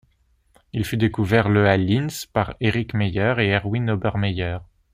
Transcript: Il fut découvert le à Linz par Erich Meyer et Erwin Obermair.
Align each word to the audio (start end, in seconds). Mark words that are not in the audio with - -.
Il 0.73 0.83
fut 0.83 0.97
découvert 0.97 1.47
le 1.47 1.67
à 1.67 1.77
Linz 1.77 2.25
par 2.25 2.55
Erich 2.59 2.95
Meyer 2.95 3.35
et 3.37 3.49
Erwin 3.51 3.87
Obermair. 3.91 4.61